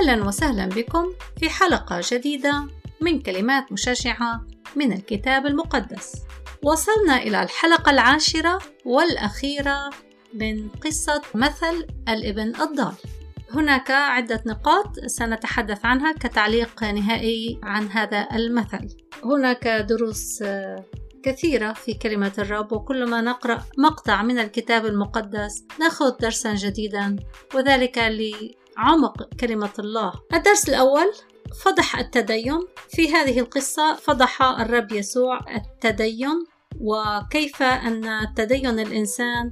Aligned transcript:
أهلا 0.00 0.24
وسهلا 0.24 0.66
بكم 0.66 1.12
في 1.40 1.50
حلقة 1.50 2.00
جديدة 2.10 2.66
من 3.00 3.20
كلمات 3.22 3.72
مشجعة 3.72 4.46
من 4.76 4.92
الكتاب 4.92 5.46
المقدس. 5.46 6.22
وصلنا 6.62 7.16
إلى 7.16 7.42
الحلقة 7.42 7.90
العاشرة 7.90 8.58
والأخيرة 8.84 9.90
من 10.34 10.68
قصة 10.68 11.22
مثل 11.34 11.86
الإبن 12.08 12.52
الضال. 12.60 12.94
هناك 13.50 13.90
عدة 13.90 14.42
نقاط 14.46 14.98
سنتحدث 15.06 15.84
عنها 15.84 16.12
كتعليق 16.12 16.84
نهائي 16.84 17.60
عن 17.62 17.88
هذا 17.88 18.28
المثل. 18.32 18.96
هناك 19.24 19.68
دروس 19.68 20.42
كثيرة 21.22 21.72
في 21.72 21.94
كلمة 21.94 22.32
الرب 22.38 22.72
وكلما 22.72 23.20
نقرأ 23.20 23.62
مقطع 23.78 24.22
من 24.22 24.38
الكتاب 24.38 24.86
المقدس 24.86 25.64
ناخذ 25.80 26.16
درسا 26.20 26.54
جديدا 26.54 27.16
وذلك 27.54 27.98
لعمق 28.78 29.34
كلمة 29.40 29.70
الله. 29.78 30.12
الدرس 30.34 30.68
الأول 30.68 31.12
فضح 31.64 31.98
التدين. 31.98 32.58
في 32.88 33.12
هذه 33.12 33.40
القصة 33.40 33.94
فضح 33.94 34.42
الرب 34.42 34.92
يسوع 34.92 35.38
التدين 35.56 36.44
وكيف 36.80 37.62
أن 37.62 38.26
تدين 38.36 38.80
الإنسان 38.80 39.50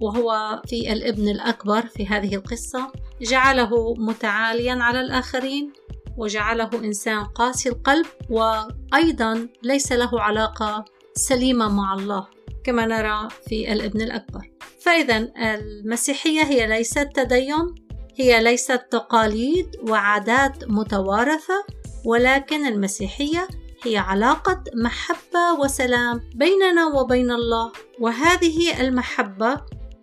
وهو 0.00 0.62
في 0.66 0.92
الابن 0.92 1.28
الأكبر 1.28 1.86
في 1.86 2.06
هذه 2.06 2.34
القصة. 2.34 2.92
جعله 3.20 3.94
متعاليا 3.94 4.74
على 4.74 5.00
الآخرين 5.00 5.72
وجعله 6.16 6.70
إنسان 6.74 7.24
قاسي 7.24 7.68
القلب 7.68 8.06
وأيضا 8.30 9.48
ليس 9.62 9.92
له 9.92 10.20
علاقة 10.20 10.84
سليمة 11.14 11.68
مع 11.68 11.94
الله 11.94 12.26
كما 12.64 12.86
نرى 12.86 13.28
في 13.48 13.72
الابن 13.72 14.00
الأكبر. 14.00 14.50
فإذا 14.80 15.16
المسيحية 15.36 16.42
هي 16.42 16.66
ليست 16.66 17.08
تدين. 17.14 17.74
هي 18.20 18.42
ليست 18.42 18.86
تقاليد 18.90 19.76
وعادات 19.88 20.64
متوارثة 20.70 21.64
ولكن 22.04 22.66
المسيحية 22.66 23.48
هي 23.84 23.96
علاقة 23.96 24.64
محبة 24.74 25.60
وسلام 25.60 26.30
بيننا 26.34 26.86
وبين 26.86 27.30
الله. 27.30 27.72
وهذه 28.00 28.80
المحبة 28.80 29.60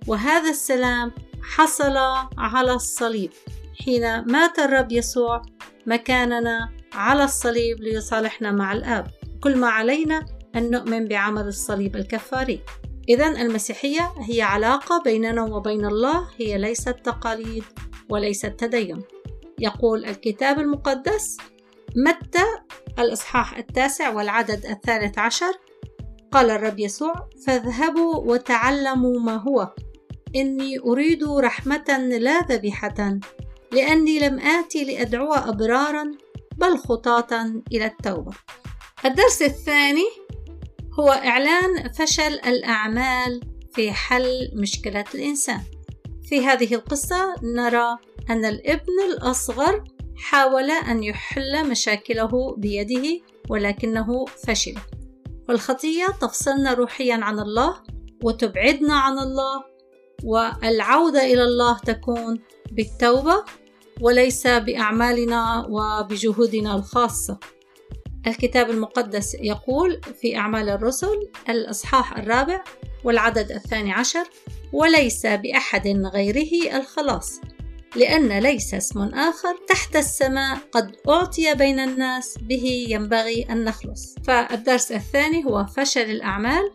وهذا 0.08 0.50
السلام 0.50 1.12
حصل 1.44 1.98
على 2.38 2.72
الصليب. 2.74 3.32
حين 3.86 4.22
مات 4.32 4.60
الرب 4.60 4.92
يسوع 4.92 5.42
مكاننا 5.86 6.70
على 6.94 7.24
الصليب 7.24 7.80
ليصالحنا 7.82 8.52
مع 8.52 8.74
الآب. 8.74 9.08
كل 9.44 9.56
ما 9.56 9.68
علينا 9.68 10.26
أن 10.56 10.72
نؤمن 10.72 11.08
بعمل 11.08 11.48
الصليب 11.48 11.96
الكفاري. 11.96 12.62
إذا 13.10 13.28
المسيحية 13.28 14.14
هي 14.30 14.42
علاقة 14.42 15.02
بيننا 15.04 15.44
وبين 15.44 15.86
الله 15.86 16.28
هي 16.38 16.58
ليست 16.58 16.96
تقاليد. 17.04 17.64
وليست 18.10 18.46
تدين 18.46 19.04
يقول 19.60 20.06
الكتاب 20.06 20.60
المقدس 20.60 21.38
متى 21.96 22.46
الإصحاح 23.00 23.58
التاسع 23.58 24.10
والعدد 24.10 24.66
الثالث 24.66 25.20
عشر؟ 25.20 25.54
قال 26.32 26.50
الرب 26.50 26.80
يسوع 26.80 27.30
فاذهبوا 27.48 28.16
وتعلموا 28.16 29.20
ما 29.20 29.36
هو. 29.36 29.74
إني 30.36 30.80
أريد 30.80 31.24
رحمة 31.24 32.18
لا 32.20 32.40
ذبيحة 32.40 33.20
لأني 33.72 34.20
لم 34.20 34.40
آتي 34.40 34.84
لأدعو 34.84 35.34
أبرارا 35.34 36.12
بل 36.58 36.78
خطاة 36.78 37.62
إلى 37.72 37.86
التوبة. 37.86 38.32
الدرس 39.06 39.42
الثاني 39.42 40.06
هو 41.00 41.10
إعلان 41.10 41.92
فشل 41.92 42.34
الأعمال 42.34 43.42
في 43.74 43.92
حل 43.92 44.52
مشكلة 44.56 45.06
الإنسان. 45.16 45.62
في 46.30 46.46
هذه 46.46 46.76
القصة 46.76 47.36
نرى 47.44 47.98
أن 48.30 48.46
الابن 48.46 48.94
الأصغر 49.10 49.84
حاول 50.18 50.72
أن 50.72 51.04
يحل 51.04 51.70
مشاكله 51.70 52.56
بيده 52.58 53.22
ولكنه 53.50 54.26
فشل. 54.26 54.76
والخطية 55.50 56.06
تفصلنا 56.22 56.74
روحيا 56.74 57.16
عن 57.16 57.40
الله 57.40 57.84
وتبعدنا 58.24 58.94
عن 58.94 59.20
الله 59.20 59.64
والعودة 60.24 61.24
إلى 61.24 61.44
الله 61.44 61.80
تكون 61.80 62.40
بالتوبة 62.72 63.44
وليس 64.02 64.48
بأعمالنا 64.48 65.68
وبجهودنا 65.70 66.76
الخاصة. 66.76 67.40
الكتاب 68.28 68.70
المقدس 68.70 69.36
يقول 69.36 70.02
في 70.22 70.38
أعمال 70.38 70.70
الرسل 70.70 71.30
الإصحاح 71.50 72.18
الرابع 72.18 72.64
والعدد 73.04 73.52
الثاني 73.52 73.94
عشر 73.94 74.24
وليس 74.74 75.26
بأحد 75.26 75.88
غيره 75.88 76.78
الخلاص 76.78 77.42
لأن 77.96 78.40
ليس 78.40 78.74
اسم 78.74 79.00
آخر 79.00 79.58
تحت 79.68 79.96
السماء 79.96 80.58
قد 80.72 80.96
أعطي 81.10 81.54
بين 81.54 81.80
الناس 81.80 82.38
به 82.42 82.86
ينبغي 82.90 83.44
أن 83.50 83.64
نخلص. 83.64 84.16
فالدرس 84.28 84.92
الثاني 84.92 85.46
هو 85.46 85.66
فشل 85.66 86.02
الأعمال 86.02 86.72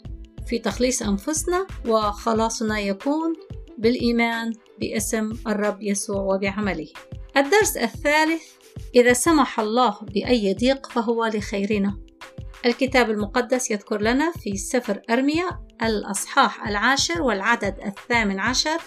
في 0.47 0.59
تخليص 0.59 1.03
أنفسنا 1.03 1.67
وخلاصنا 1.87 2.81
يكون 2.81 3.33
بالإيمان 3.79 4.53
باسم 4.81 5.33
الرب 5.47 5.83
يسوع 5.83 6.21
وبعمله. 6.21 6.89
الدرس 7.37 7.77
الثالث 7.77 8.43
إذا 8.95 9.13
سمح 9.13 9.61
الله 9.61 9.99
بأي 10.15 10.55
ضيق 10.55 10.87
فهو 10.91 11.27
لخيرنا. 11.27 11.99
الكتاب 12.67 13.11
المقدس 13.11 13.71
يذكر 13.71 14.01
لنا 14.01 14.33
في 14.33 14.57
سفر 14.57 15.03
أرميا 15.11 15.49
الأصحاح 15.83 16.69
العاشر 16.69 17.23
والعدد 17.23 17.75
الثامن 17.87 18.41
عشر 18.41 18.81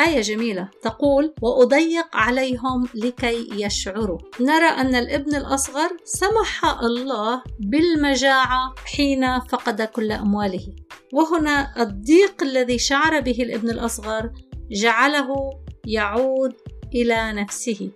آية 0.00 0.20
جميلة 0.20 0.68
تقول: 0.82 1.34
وأضيق 1.42 2.16
عليهم 2.16 2.88
لكي 2.94 3.48
يشعروا. 3.52 4.18
نرى 4.40 4.66
أن 4.66 4.94
الابن 4.94 5.34
الأصغر 5.34 5.96
سمح 6.04 6.64
الله 6.82 7.42
بالمجاعة 7.60 8.74
حين 8.84 9.40
فقد 9.40 9.82
كل 9.82 10.12
أمواله. 10.12 10.66
وهنا 11.12 11.82
الضيق 11.82 12.42
الذي 12.42 12.78
شعر 12.78 13.20
به 13.20 13.42
الابن 13.42 13.70
الأصغر 13.70 14.30
جعله 14.70 15.50
يعود 15.86 16.54
إلى 16.94 17.32
نفسه 17.32 17.90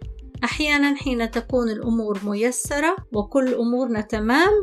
أحيانا 0.44 0.94
حين 0.94 1.30
تكون 1.30 1.70
الأمور 1.70 2.20
ميسرة 2.24 2.96
وكل 3.12 3.54
أمورنا 3.54 4.00
تمام 4.00 4.62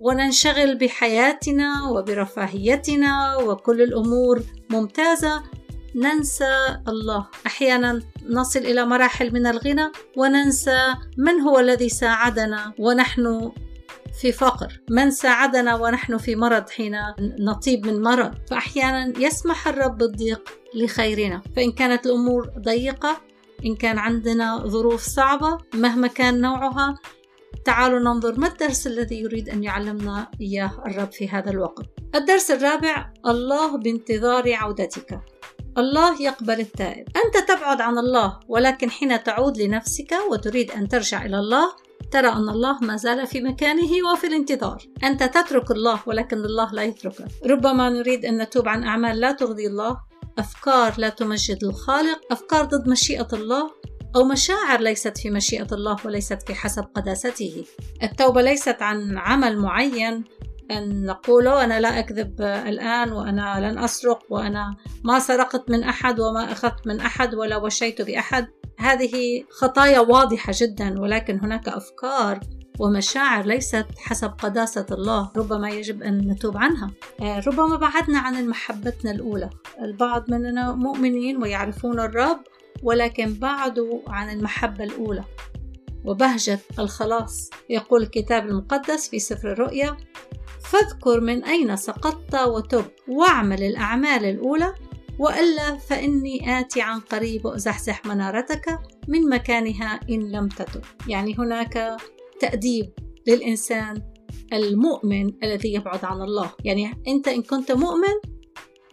وننشغل 0.00 0.78
بحياتنا 0.78 1.88
وبرفاهيتنا 1.90 3.36
وكل 3.36 3.82
الأمور. 3.82 4.42
ممتازة. 4.70 5.42
ننسى 5.94 6.80
الله. 6.88 7.26
أحيانا 7.46 8.02
نصل 8.28 8.60
إلى 8.60 8.86
مراحل 8.86 9.32
من 9.32 9.46
الغنى 9.46 9.92
وننسى 10.16 10.94
من 11.18 11.40
هو 11.40 11.58
الذي 11.58 11.88
ساعدنا 11.88 12.72
ونحن 12.78 13.52
في 14.20 14.32
فقر. 14.32 14.80
من 14.90 15.10
ساعدنا 15.10 15.74
ونحن 15.74 16.16
في 16.16 16.36
مرض 16.36 16.70
حين 16.70 16.96
نطيب 17.20 17.86
من 17.86 18.02
مرض. 18.02 18.34
فأحيانا 18.50 19.18
يسمح 19.18 19.68
الرب 19.68 19.98
بالضيق 19.98 20.48
لخيرنا. 20.74 21.42
فإن 21.56 21.72
كانت 21.72 22.06
الأمور 22.06 22.50
ضيقة 22.58 23.20
إن 23.66 23.76
كان 23.76 23.98
عندنا 23.98 24.66
ظروف 24.66 25.02
صعبة 25.02 25.58
مهما 25.74 26.06
كان 26.08 26.40
نوعها 26.40 26.94
تعالوا 27.68 27.98
ننظر 27.98 28.40
ما 28.40 28.46
الدرس 28.46 28.86
الذي 28.86 29.20
يريد 29.20 29.48
أن 29.48 29.64
يعلمنا 29.64 30.30
إياه 30.40 30.82
الرب 30.86 31.12
في 31.12 31.28
هذا 31.28 31.50
الوقت. 31.50 31.84
الدرس 32.14 32.50
الرابع 32.50 33.12
الله 33.26 33.78
بانتظار 33.78 34.54
عودتك. 34.54 35.20
الله 35.78 36.22
يقبل 36.22 36.60
التائب. 36.60 37.08
أنت 37.24 37.48
تبعد 37.48 37.80
عن 37.80 37.98
الله 37.98 38.40
ولكن 38.48 38.90
حين 38.90 39.22
تعود 39.22 39.58
لنفسك 39.58 40.14
وتريد 40.30 40.70
أن 40.70 40.88
ترجع 40.88 41.24
إلى 41.24 41.38
الله 41.38 41.72
ترى 42.10 42.28
أن 42.28 42.48
الله 42.48 42.78
ما 42.80 42.96
زال 42.96 43.26
في 43.26 43.40
مكانه 43.40 43.90
وفي 44.12 44.26
الانتظار. 44.26 44.82
أنت 45.04 45.22
تترك 45.22 45.70
الله 45.70 46.00
ولكن 46.06 46.36
الله 46.36 46.72
لا 46.72 46.82
يتركك. 46.82 47.28
ربما 47.46 47.90
نريد 47.90 48.24
أن 48.24 48.42
نتوب 48.42 48.68
عن 48.68 48.84
أعمال 48.84 49.20
لا 49.20 49.32
ترضي 49.32 49.66
الله 49.66 50.00
أفكار 50.38 50.94
لا 50.98 51.08
تمجد 51.08 51.64
الخالق 51.64 52.20
أفكار 52.30 52.64
ضد 52.64 52.88
مشيئة 52.88 53.28
الله. 53.32 53.77
أو 54.16 54.24
مشاعر 54.24 54.80
ليست 54.80 55.18
في 55.18 55.30
مشيئة 55.30 55.66
الله 55.72 55.96
وليست 56.04 56.42
في 56.42 56.54
حسب 56.54 56.84
قداسته. 56.94 57.64
التوبة 58.02 58.42
ليست 58.42 58.82
عن 58.82 59.18
عمل 59.18 59.58
معين. 59.58 60.24
أن 60.70 61.06
نقول 61.06 61.48
أنا 61.48 61.80
لا 61.80 61.98
أكذب 61.98 62.40
الآن 62.42 63.12
وأنا 63.12 63.70
لن 63.70 63.78
أسرق 63.78 64.22
وأنا 64.30 64.76
ما 65.04 65.18
سرقت 65.18 65.70
من 65.70 65.82
أحد 65.82 66.20
وما 66.20 66.52
أخذت 66.52 66.86
من 66.86 67.00
أحد 67.00 67.34
ولا 67.34 67.56
وشيت 67.56 68.02
بأحد. 68.02 68.46
هذه 68.78 69.44
خطايا 69.50 70.00
واضحة 70.00 70.52
جدا 70.56 71.00
ولكن 71.00 71.38
هناك 71.42 71.68
أفكار 71.68 72.40
ومشاعر 72.78 73.46
ليست 73.46 73.86
حسب 73.98 74.28
قداسة 74.28 74.86
الله. 74.90 75.30
ربما 75.36 75.70
يجب 75.70 76.02
أن 76.02 76.18
نتوب 76.18 76.56
عنها. 76.56 76.90
آه، 77.20 77.40
ربما 77.46 77.76
بعدنا 77.76 78.18
عن 78.18 78.48
محبتنا 78.48 79.10
الأولى. 79.10 79.50
البعض 79.82 80.30
مننا 80.30 80.72
مؤمنين 80.72 81.42
ويعرفون 81.42 82.00
الرب 82.00 82.40
ولكن 82.82 83.34
بعدوا 83.34 84.00
عن 84.06 84.30
المحبة 84.30 84.84
الأولى. 84.84 85.24
وبهجة 86.04 86.58
الخلاص 86.78 87.50
يقول 87.70 88.02
الكتاب 88.02 88.46
المقدس 88.46 89.08
في 89.08 89.18
سفر 89.18 89.52
الرؤيا 89.52 89.96
فاذكر 90.64 91.20
من 91.20 91.44
أين 91.44 91.76
سقطت 91.76 92.34
وتب 92.34 92.84
واعمل 93.08 93.62
الأعمال 93.62 94.24
الأولى 94.24 94.74
وإلا 95.18 95.76
فإني 95.76 96.60
آتي 96.60 96.82
عن 96.82 97.00
قريب 97.00 97.44
وأزحزح 97.44 98.06
منارتك 98.06 98.78
من 99.08 99.28
مكانها 99.28 100.00
إن 100.10 100.32
لم 100.32 100.48
تتب. 100.48 100.82
يعني 101.08 101.34
هناك 101.38 101.96
تأديب 102.40 102.92
للإنسان 103.26 104.02
المؤمن 104.52 105.32
الذي 105.42 105.74
يبعد 105.74 106.04
عن 106.04 106.22
الله. 106.22 106.50
يعني 106.64 107.02
أنت 107.08 107.28
إن 107.28 107.42
كنت 107.42 107.72
مؤمن 107.72 108.14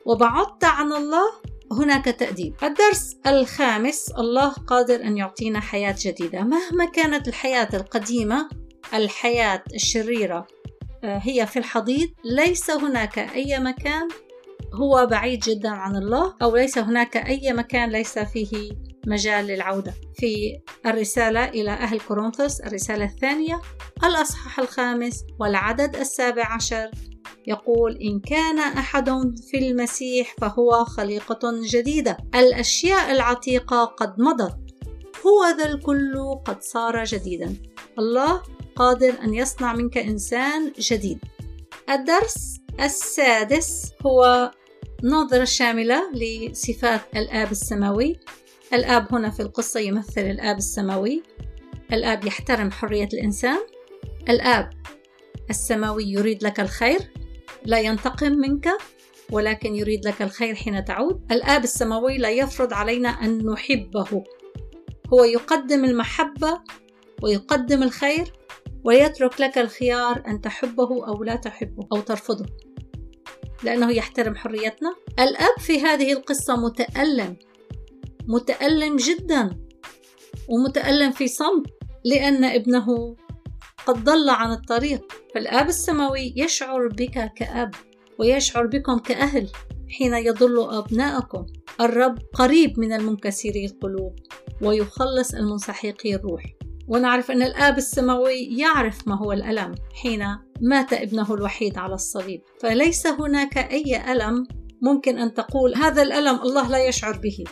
وبعدت 0.06 0.64
عن 0.64 0.94
الله 0.94 1.32
هناك 1.72 2.06
تأديب. 2.06 2.56
الدرس 2.64 3.18
الخامس 3.28 4.12
الله 4.18 4.50
قادر 4.50 5.04
أن 5.04 5.18
يعطينا 5.18 5.60
حياة 5.60 5.96
جديدة. 6.00 6.42
مهما 6.44 6.86
كانت 6.86 7.28
الحياة 7.28 7.70
القديمة 7.74 8.50
الحياة 8.94 9.64
الشريرة 9.76 10.48
آه، 11.04 11.22
هي 11.24 11.48
في 11.48 11.60
الحضيض 11.60 12.10
ليس 12.26 12.72
هناك 12.72 13.20
أي 13.20 13.60
مكان 13.60 14.08
هو 14.74 15.06
بعيد 15.06 15.40
جدا 15.40 15.70
عن 15.70 15.96
الله 15.96 16.36
أو 16.42 16.56
ليس 16.56 16.78
هناك 16.78 17.18
أي 17.18 17.54
مكان 17.54 17.90
ليس 17.90 18.20
فيه 18.20 18.72
مجال 19.08 19.46
للعودة. 19.46 19.94
في 20.16 20.60
الرسالة 20.86 21.46
إلى 21.50 21.72
أهل 21.72 22.00
كورنثوس 22.00 22.62
الرسالة 22.62 23.06
الثانية 23.06 23.62
الأصحاح 24.04 24.60
الخامس 24.60 25.24
والعدد 25.40 25.96
السابع 25.96 26.46
عشر. 26.54 26.92
يقول 27.48 27.98
إن 27.98 28.20
كان 28.20 28.60
أحد 28.60 29.10
في 29.52 29.58
المسيح 29.58 30.36
فهو 30.42 30.86
خليقة 30.86 31.52
جديدة. 31.72 32.18
الأشياء 32.36 33.12
العتيقة 33.12 33.86
قد 33.86 34.22
مضت. 34.22 34.58
هو 35.26 35.58
ذا 35.58 35.66
الكل 35.66 36.36
قد 36.46 36.62
صار 36.62 37.04
جديدا. 37.04 37.56
الله 38.00 38.42
قادر 38.76 39.14
أن 39.24 39.34
يصنع 39.34 39.74
منك 39.74 39.98
إنسان 39.98 40.72
جديد. 40.80 41.20
الدرس 41.90 42.60
السادس 42.80 43.92
هو 44.06 44.52
نظرة 45.04 45.44
شاملة 45.44 46.12
لصفات 46.14 47.02
الآب 47.16 47.52
السماوي. 47.52 48.20
الآب 48.74 49.14
هنا 49.14 49.30
في 49.30 49.40
القصة 49.40 49.80
يمثل 49.80 50.22
الآب 50.22 50.58
السماوي. 50.58 51.24
الآب 51.94 52.26
يحترم 52.26 52.72
حرية 52.72 53.10
الإنسان. 53.14 53.60
الآب 54.30 54.70
السماوي 55.50 56.04
يريد 56.06 56.44
لك 56.44 56.60
الخير. 56.60 57.12
لا 57.66 57.80
ينتقم 57.80 58.32
منك 58.32 58.68
ولكن 59.32 59.76
يريد 59.76 60.08
لك 60.08 60.22
الخير 60.22 60.56
حين 60.56 60.86
تعود. 60.86 61.32
الآب 61.32 61.64
السماوي 61.64 62.18
لا 62.18 62.30
يفرض 62.30 62.74
علينا 62.74 63.10
أن 63.10 63.46
نحبه. 63.46 64.24
هو 65.14 65.24
يقدم 65.24 65.86
المحبة 65.86 66.60
ويقدم 67.24 67.84
الخير 67.84 68.34
ويترك 68.84 69.42
لك 69.42 69.58
الخيار 69.58 70.24
أن 70.28 70.42
تحبه 70.42 71.08
أو 71.08 71.24
لا 71.24 71.36
تحبه 71.36 71.88
أو 71.94 72.02
ترفضه 72.02 72.46
لأنه 73.64 73.92
يحترم 73.92 74.36
حريتنا. 74.36 74.96
الأب 75.20 75.60
في 75.60 75.80
هذه 75.80 76.14
القصة 76.14 76.56
متألم 76.56 77.36
متألم 78.28 78.96
جدا 78.96 79.50
ومتألم 80.50 81.12
في 81.12 81.28
صمت 81.28 81.66
لأن 82.06 82.44
ابنه 82.44 83.16
قد 83.86 84.04
ضل 84.04 84.30
عن 84.30 84.52
الطريق. 84.52 85.14
فالآب 85.36 85.68
السماوي 85.68 86.34
يشعر 86.36 86.88
بك 86.88 87.34
كأب 87.36 87.72
ويشعر 88.20 88.68
بكم 88.68 88.98
كأهل 88.98 89.50
حين 89.90 90.14
يضل 90.14 90.70
أبناءكم. 90.70 91.46
الرب 91.82 92.18
قريب 92.34 92.80
من 92.80 92.94
المنكسري 92.94 93.66
القلوب 93.66 94.16
ويخلص 94.62 95.34
المنسحقي 95.34 96.16
الروح. 96.16 96.44
ونعرف 96.88 97.32
أن 97.32 97.42
الآب 97.42 97.78
السماوي 97.78 98.58
يعرف 98.58 99.08
ما 99.08 99.18
هو 99.18 99.32
الألم 99.32 99.76
حين 100.04 100.26
مات 100.62 100.94
ابنه 100.94 101.34
الوحيد 101.34 101.78
على 101.78 101.94
الصليب. 101.94 102.42
فليس 102.62 103.08
هناك 103.08 103.58
أي 103.58 104.12
ألم 104.12 104.48
ممكن 104.82 105.18
أن 105.18 105.34
تقول 105.34 105.76
هذا 105.76 106.02
الألم 106.02 106.42
الله 106.42 106.70
لا 106.70 106.88
يشعر 106.88 107.18
به. 107.18 107.44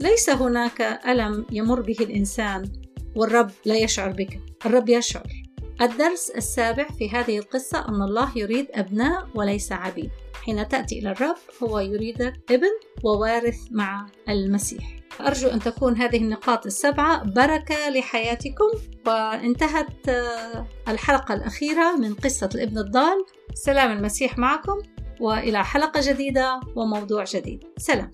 ليس 0.00 0.30
هناك 0.30 0.80
ألم 0.80 1.46
يمر 1.50 1.80
به 1.80 1.96
الإنسان 2.00 2.72
والرب 3.16 3.50
لا 3.64 3.76
يشعر 3.76 4.12
بك. 4.12 4.40
الرب 4.66 4.88
يشعر. 4.88 5.43
الدرس 5.80 6.30
السابع 6.30 6.88
في 6.98 7.10
هذه 7.10 7.38
القصة 7.38 7.88
أن 7.88 8.02
الله 8.02 8.38
يريد 8.38 8.66
أبناء 8.74 9.28
وليس 9.34 9.72
عبيد. 9.72 10.10
حين 10.42 10.68
تأتي 10.68 10.98
إلى 10.98 11.10
الرب 11.10 11.36
هو 11.62 11.78
يريدك 11.78 12.34
ابن 12.50 12.70
ووارث 13.04 13.58
مع 13.70 14.06
المسيح. 14.28 14.96
أرجو 15.20 15.48
أن 15.48 15.60
تكون 15.60 15.96
هذه 15.96 16.16
النقاط 16.16 16.66
السبعة 16.66 17.24
بركة 17.24 17.88
لحياتكم. 17.88 18.70
وانتهت 19.06 20.08
آه، 20.08 20.66
الحلقة 20.88 21.34
الأخيرة 21.34 21.96
من 21.96 22.14
قصة 22.14 22.48
الابن 22.54 22.78
الضال. 22.78 23.24
سلام 23.54 23.92
المسيح 23.92 24.38
معكم. 24.38 24.78
وإلى 25.20 25.64
حلقة 25.64 26.00
جديدة 26.12 26.60
وموضوع 26.76 27.24
جديد. 27.24 27.64
سلام. 27.76 28.10